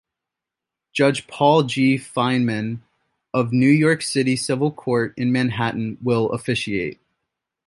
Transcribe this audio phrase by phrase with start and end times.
[0.93, 1.95] Judge Paul G.
[1.95, 2.79] Feinman
[3.35, 6.99] of New York City Civil Court in Manhattan will officiate.